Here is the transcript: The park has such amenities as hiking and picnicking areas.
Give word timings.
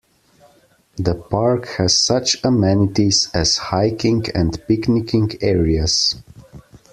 The 0.95 1.13
park 1.13 1.67
has 1.77 1.95
such 1.95 2.43
amenities 2.43 3.29
as 3.35 3.57
hiking 3.59 4.25
and 4.33 4.59
picnicking 4.67 5.33
areas. 5.41 6.15